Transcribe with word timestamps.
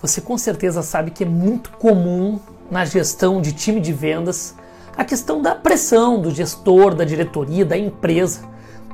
Você 0.00 0.20
com 0.20 0.38
certeza 0.38 0.80
sabe 0.82 1.10
que 1.10 1.24
é 1.24 1.26
muito 1.26 1.70
comum 1.70 2.38
na 2.70 2.84
gestão 2.84 3.40
de 3.40 3.52
time 3.52 3.80
de 3.80 3.92
vendas 3.92 4.54
a 4.96 5.04
questão 5.04 5.42
da 5.42 5.54
pressão 5.54 6.20
do 6.20 6.30
gestor, 6.30 6.94
da 6.94 7.04
diretoria, 7.04 7.64
da 7.64 7.76
empresa, 7.76 8.42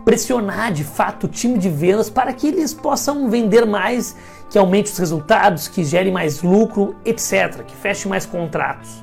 pressionar 0.04 0.72
de 0.72 0.84
fato 0.84 1.24
o 1.24 1.28
time 1.28 1.58
de 1.58 1.68
vendas 1.68 2.08
para 2.08 2.32
que 2.32 2.46
eles 2.46 2.72
possam 2.74 3.28
vender 3.30 3.66
mais, 3.66 4.16
que 4.50 4.58
aumente 4.58 4.90
os 4.92 4.98
resultados, 4.98 5.68
que 5.68 5.82
gere 5.82 6.10
mais 6.10 6.42
lucro, 6.42 6.94
etc., 7.04 7.64
que 7.66 7.74
feche 7.74 8.06
mais 8.08 8.24
contratos. 8.26 9.02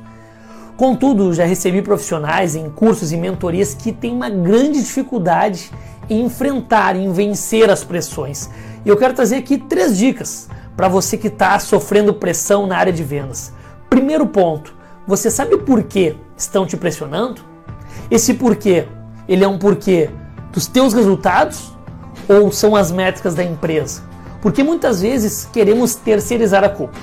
Contudo, 0.77 1.33
já 1.33 1.45
recebi 1.45 1.81
profissionais 1.81 2.55
em 2.55 2.69
cursos 2.69 3.11
e 3.11 3.17
mentorias 3.17 3.73
que 3.75 3.91
têm 3.91 4.13
uma 4.13 4.29
grande 4.29 4.79
dificuldade 4.79 5.71
em 6.09 6.23
enfrentar, 6.25 6.95
em 6.95 7.11
vencer 7.11 7.69
as 7.69 7.83
pressões. 7.83 8.49
E 8.83 8.89
eu 8.89 8.97
quero 8.97 9.13
trazer 9.13 9.35
aqui 9.35 9.57
três 9.57 9.95
dicas 9.97 10.47
para 10.81 10.87
você 10.87 11.15
que 11.15 11.27
está 11.27 11.59
sofrendo 11.59 12.11
pressão 12.11 12.65
na 12.65 12.75
área 12.75 12.91
de 12.91 13.03
vendas. 13.03 13.53
Primeiro 13.87 14.25
ponto, 14.25 14.73
você 15.05 15.29
sabe 15.29 15.55
por 15.57 15.83
que 15.83 16.15
estão 16.35 16.65
te 16.65 16.75
pressionando? 16.75 17.39
Esse 18.09 18.33
porquê, 18.33 18.87
ele 19.27 19.43
é 19.43 19.47
um 19.47 19.59
porquê 19.59 20.09
dos 20.51 20.65
teus 20.65 20.91
resultados 20.95 21.71
ou 22.27 22.51
são 22.51 22.75
as 22.75 22.91
métricas 22.91 23.35
da 23.35 23.43
empresa? 23.43 24.01
Porque 24.41 24.63
muitas 24.63 25.03
vezes 25.03 25.47
queremos 25.53 25.93
terceirizar 25.93 26.63
a 26.63 26.69
culpa. 26.69 26.97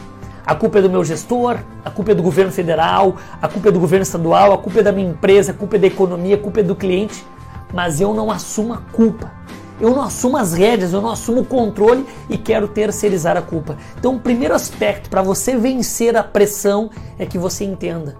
A 0.44 0.56
culpa 0.56 0.80
é 0.80 0.82
do 0.82 0.90
meu 0.90 1.04
gestor, 1.04 1.58
a 1.84 1.90
culpa 1.92 2.10
é 2.10 2.14
do 2.16 2.22
governo 2.24 2.50
federal, 2.50 3.14
a 3.40 3.46
culpa 3.46 3.68
é 3.68 3.70
do 3.70 3.78
governo 3.78 4.02
estadual, 4.02 4.54
a 4.54 4.58
culpa 4.58 4.80
é 4.80 4.82
da 4.82 4.90
minha 4.90 5.08
empresa, 5.08 5.52
a 5.52 5.54
culpa 5.54 5.76
é 5.76 5.78
da 5.78 5.86
economia, 5.86 6.34
a 6.34 6.40
culpa 6.40 6.58
é 6.58 6.64
do 6.64 6.74
cliente, 6.74 7.24
mas 7.72 8.00
eu 8.00 8.12
não 8.12 8.28
assumo 8.28 8.74
a 8.74 8.78
culpa 8.78 9.37
eu 9.80 9.90
não 9.90 10.02
assumo 10.02 10.36
as 10.36 10.52
rédeas, 10.52 10.92
eu 10.92 11.00
não 11.00 11.10
assumo 11.10 11.42
o 11.42 11.44
controle 11.44 12.04
e 12.28 12.36
quero 12.36 12.68
terceirizar 12.68 13.36
a 13.36 13.42
culpa. 13.42 13.76
Então, 13.98 14.16
o 14.16 14.20
primeiro 14.20 14.54
aspecto 14.54 15.08
para 15.08 15.22
você 15.22 15.56
vencer 15.56 16.16
a 16.16 16.22
pressão 16.22 16.90
é 17.18 17.26
que 17.26 17.38
você 17.38 17.64
entenda 17.64 18.16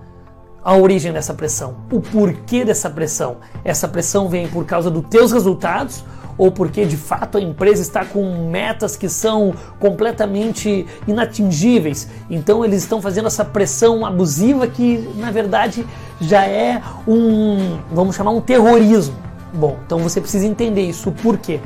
a 0.63 0.77
origem 0.77 1.13
dessa 1.13 1.33
pressão, 1.33 1.77
o 1.91 2.01
porquê 2.01 2.65
dessa 2.65 2.91
pressão. 2.91 3.39
Essa 3.65 3.89
pressão 3.89 4.29
vem 4.29 4.49
por 4.49 4.65
causa 4.67 4.91
dos 4.91 5.05
teus 5.09 5.33
resultados 5.33 6.05
ou 6.37 6.53
porque 6.53 6.87
de 6.87 6.97
fato 6.97 7.37
a 7.37 7.41
empresa 7.41 7.83
está 7.83 8.05
com 8.05 8.49
metas 8.49 8.97
que 8.97 9.09
são 9.09 9.55
completamente 9.81 10.87
inatingíveis. 11.07 12.09
Então 12.31 12.65
eles 12.65 12.83
estão 12.83 13.03
fazendo 13.03 13.27
essa 13.27 13.45
pressão 13.45 14.07
abusiva 14.07 14.67
que 14.69 15.11
na 15.17 15.33
verdade 15.33 15.85
já 16.21 16.47
é 16.47 16.81
um, 17.07 17.79
vamos 17.91 18.15
chamar 18.15 18.31
um 18.31 18.41
terrorismo. 18.41 19.28
Bom, 19.53 19.79
então 19.85 19.99
você 20.01 20.21
precisa 20.21 20.47
entender 20.47 20.83
isso, 20.83 21.11
por 21.13 21.39
quê? 21.39 21.61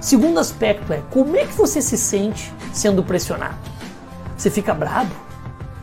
Segundo 0.00 0.38
aspecto 0.38 0.92
é 0.92 1.00
como 1.10 1.36
é 1.36 1.46
que 1.46 1.54
você 1.54 1.80
se 1.80 1.96
sente 1.96 2.52
sendo 2.72 3.02
pressionado? 3.02 3.56
Você 4.36 4.50
fica 4.50 4.74
bravo? 4.74 5.14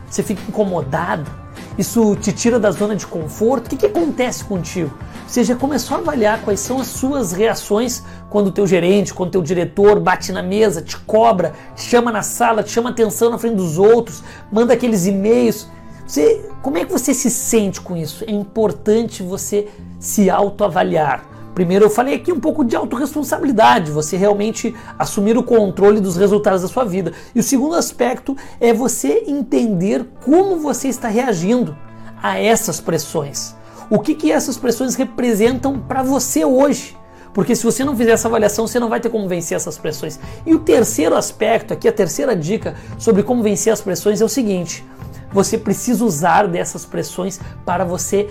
Você 0.10 0.22
fica 0.22 0.42
incomodado? 0.48 1.30
Isso 1.78 2.16
te 2.18 2.34
tira 2.34 2.60
da 2.60 2.72
zona 2.72 2.96
de 2.96 3.08
conforto? 3.08 3.68
O 3.68 3.70
que, 3.70 3.78
que 3.78 3.86
acontece 3.86 4.44
contigo? 4.44 4.92
Você 5.26 5.44
já 5.44 5.56
começou 5.56 5.96
a 5.96 6.00
avaliar 6.02 6.42
quais 6.42 6.60
são 6.60 6.82
as 6.82 6.88
suas 6.88 7.32
reações 7.32 8.04
quando 8.30 8.48
o 8.48 8.52
teu 8.52 8.68
gerente, 8.68 9.14
quando 9.14 9.30
o 9.30 9.32
teu 9.32 9.42
diretor 9.42 10.00
bate 10.00 10.32
na 10.32 10.44
mesa, 10.44 10.82
te 10.82 10.98
cobra, 10.98 11.54
te 11.76 11.84
chama 11.84 12.12
na 12.12 12.22
sala, 12.22 12.64
te 12.64 12.72
chama 12.72 12.90
atenção 12.90 13.30
na 13.30 13.38
frente 13.38 13.56
dos 13.56 13.78
outros, 13.78 14.22
manda 14.52 14.74
aqueles 14.74 15.06
e-mails. 15.06 15.70
Você, 16.06 16.50
como 16.62 16.78
é 16.78 16.84
que 16.84 16.92
você 16.92 17.14
se 17.14 17.30
sente 17.30 17.80
com 17.80 17.96
isso? 17.96 18.26
É 18.28 18.32
importante 18.32 19.24
você 19.24 19.70
se 20.00 20.30
autoavaliar. 20.30 21.24
Primeiro, 21.60 21.84
eu 21.84 21.90
falei 21.90 22.16
aqui 22.16 22.32
um 22.32 22.40
pouco 22.40 22.64
de 22.64 22.74
autorresponsabilidade, 22.74 23.92
você 23.92 24.16
realmente 24.16 24.74
assumir 24.98 25.38
o 25.38 25.44
controle 25.44 26.00
dos 26.00 26.16
resultados 26.16 26.62
da 26.62 26.70
sua 26.70 26.86
vida. 26.86 27.12
E 27.36 27.40
o 27.42 27.44
segundo 27.44 27.76
aspecto 27.76 28.34
é 28.62 28.72
você 28.72 29.26
entender 29.28 30.06
como 30.24 30.58
você 30.58 30.88
está 30.88 31.10
reagindo 31.10 31.76
a 32.24 32.40
essas 32.40 32.80
pressões. 32.80 33.58
O 33.90 34.00
que, 34.00 34.16
que 34.16 34.32
essas 34.32 34.56
pressões 34.56 34.96
representam 34.96 35.78
para 35.78 36.02
você 36.02 36.46
hoje? 36.46 36.96
Porque 37.34 37.54
se 37.54 37.66
você 37.66 37.84
não 37.84 37.94
fizer 37.94 38.12
essa 38.12 38.30
avaliação, 38.30 38.66
você 38.66 38.80
não 38.80 38.88
vai 38.88 39.02
ter 39.02 39.10
como 39.10 39.28
vencer 39.28 39.58
essas 39.58 39.78
pressões. 39.78 40.18
E 40.46 40.56
o 40.56 40.60
terceiro 40.60 41.14
aspecto, 41.14 41.74
aqui 41.74 41.90
a 41.90 41.92
terceira 41.92 42.38
dica 42.38 42.74
sobre 42.98 43.22
como 43.22 43.44
vencer 43.44 43.74
as 43.74 43.82
pressões 43.82 44.22
é 44.22 44.24
o 44.24 44.30
seguinte: 44.30 44.82
você 45.30 45.58
precisa 45.58 46.06
usar 46.06 46.48
dessas 46.48 46.86
pressões 46.86 47.38
para 47.66 47.84
você 47.84 48.30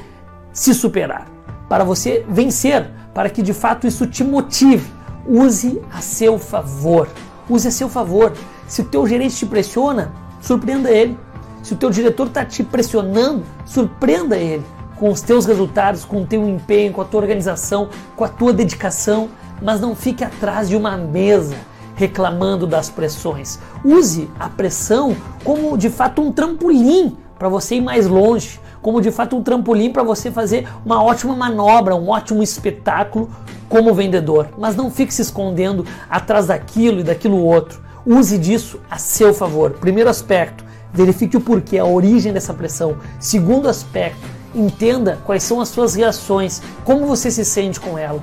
se 0.51 0.73
superar, 0.73 1.31
para 1.69 1.85
você 1.85 2.25
vencer 2.27 2.97
para 3.13 3.31
que 3.31 3.43
de 3.43 3.53
fato 3.53 3.87
isso 3.87 4.07
te 4.07 4.23
motive. 4.23 4.91
Use 5.27 5.81
a 5.93 6.01
seu 6.01 6.39
favor. 6.39 7.09
Use 7.49 7.69
a 7.69 7.71
seu 7.71 7.89
favor. 7.89 8.33
Se 8.67 8.83
o 8.83 8.85
teu 8.85 9.07
gerente 9.07 9.37
te 9.37 9.47
pressiona, 9.47 10.13
surpreenda 10.41 10.91
ele. 10.91 11.19
Se 11.63 11.75
o 11.75 11.77
teu 11.77 11.91
diretor 11.91 12.29
está 12.29 12.45
te 12.45 12.63
pressionando, 12.63 13.45
surpreenda 13.67 14.37
ele 14.37 14.65
com 14.97 15.11
os 15.11 15.21
teus 15.21 15.47
resultados, 15.47 16.05
com 16.05 16.23
o 16.23 16.27
teu 16.27 16.47
empenho, 16.49 16.93
com 16.93 17.01
a 17.01 17.05
tua 17.05 17.21
organização, 17.21 17.89
com 18.17 18.25
a 18.25 18.29
tua 18.29 18.53
dedicação, 18.53 19.29
mas 19.63 19.81
não 19.81 19.95
fique 19.95 20.25
atrás 20.25 20.69
de 20.69 20.77
uma 20.77 20.97
mesa 20.97 21.57
reclamando 21.95 22.67
das 22.67 22.89
pressões. 22.89 23.59
Use 23.85 24.31
a 24.39 24.49
pressão 24.49 25.17
como 25.45 25.77
de 25.77 25.91
fato 25.91 26.23
um 26.23 26.33
trampolim 26.33 27.17
para 27.39 27.49
você 27.49 27.77
ir 27.77 27.81
mais 27.81 28.07
longe, 28.07 28.61
como 28.83 29.01
de 29.01 29.11
fato 29.11 29.37
um 29.37 29.43
trampolim 29.43 29.93
para 29.93 30.03
você 30.03 30.31
fazer 30.31 30.69
uma 30.85 31.03
ótima 31.03 31.35
manobra, 31.35 31.97
um 31.97 32.09
ótimo 32.09 32.43
espetáculo 32.43 33.31
como 33.69 33.95
vendedor. 33.95 34.49
Mas 34.59 34.77
não 34.77 34.91
fique 34.91 35.13
se 35.13 35.23
escondendo 35.23 35.85
atrás 36.09 36.47
daquilo 36.47 37.01
e 37.01 37.05
daquilo 37.05 37.45
outro. 37.45 37.81
Use 38.07 38.39
disso 38.39 38.81
a 38.91 38.99
seu 38.99 39.35
favor. 39.35 39.73
Primeiro 39.73 40.09
aspecto, 40.09 40.65
verifique 40.93 41.37
o 41.37 41.41
porquê, 41.41 41.79
a 41.79 41.85
origem 41.85 42.33
dessa 42.33 42.55
pressão. 42.55 42.97
Segundo 43.21 43.69
aspecto, 43.69 44.27
entenda 44.55 45.19
quais 45.25 45.43
são 45.43 45.61
as 45.61 45.69
suas 45.69 45.95
reações, 45.95 46.63
como 46.85 47.07
você 47.07 47.31
se 47.31 47.45
sente 47.45 47.79
com 47.79 47.99
ela. 47.99 48.23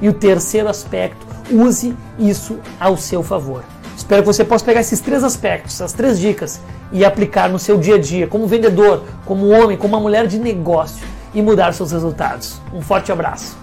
E 0.00 0.08
o 0.08 0.12
terceiro 0.12 0.68
aspecto, 0.68 1.26
use 1.50 1.96
isso 2.18 2.58
ao 2.78 2.96
seu 2.96 3.22
favor. 3.22 3.64
Espero 4.02 4.22
que 4.22 4.26
você 4.26 4.44
possa 4.44 4.64
pegar 4.64 4.80
esses 4.80 4.98
três 4.98 5.22
aspectos, 5.22 5.74
essas 5.74 5.92
três 5.92 6.18
dicas 6.18 6.60
e 6.90 7.04
aplicar 7.04 7.48
no 7.48 7.56
seu 7.56 7.78
dia 7.78 7.94
a 7.94 7.98
dia, 7.98 8.26
como 8.26 8.48
vendedor, 8.48 9.04
como 9.24 9.48
homem, 9.48 9.76
como 9.76 9.94
uma 9.94 10.00
mulher 10.00 10.26
de 10.26 10.40
negócio 10.40 11.06
e 11.32 11.40
mudar 11.40 11.72
seus 11.72 11.92
resultados. 11.92 12.60
Um 12.74 12.82
forte 12.82 13.12
abraço. 13.12 13.61